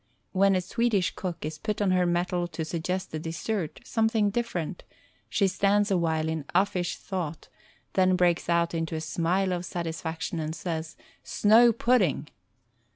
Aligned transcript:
When 0.31 0.55
a 0.55 0.61
Swedish 0.61 1.13
cook 1.15 1.45
is 1.45 1.59
put 1.59 1.79
on 1.79 1.91
her 1.91 2.07
mettle 2.07 2.47
to 2.47 2.65
suggest 2.65 3.13
a 3.13 3.19
dessert— 3.19 3.81
something 3.83 4.31
different— 4.31 4.81
she 5.29 5.47
stands 5.47 5.91
a 5.91 5.97
while 5.99 6.27
in 6.27 6.43
ufEsh 6.55 6.95
thought, 6.97 7.49
then 7.93 8.15
breaks 8.15 8.49
out 8.49 8.73
into 8.73 8.95
a 8.95 8.99
smile 9.01 9.51
of 9.53 9.63
satisfaction 9.63 10.39
and 10.39 10.55
says 10.55 10.97
"Snow 11.23 11.71
Pudding" 11.71 12.29